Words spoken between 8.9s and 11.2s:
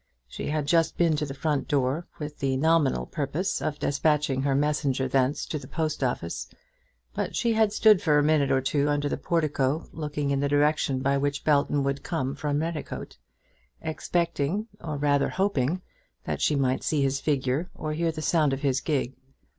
the portico, looking in the direction by